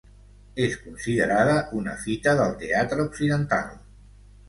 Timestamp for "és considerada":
0.67-1.59